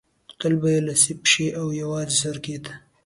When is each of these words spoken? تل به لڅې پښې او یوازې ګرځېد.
تل 0.39 0.53
به 0.61 0.71
لڅې 0.87 1.13
پښې 1.23 1.47
او 1.59 1.67
یوازې 1.81 2.17
ګرځېد. 2.33 2.65